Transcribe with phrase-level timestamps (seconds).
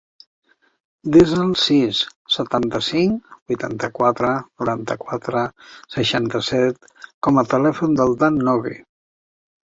[1.15, 1.97] Desa el sis,
[2.35, 4.31] setanta-cinc, vuitanta-quatre,
[4.61, 5.43] noranta-quatre,
[5.97, 6.89] seixanta-set
[7.27, 8.75] com a telèfon del Dan Nogue.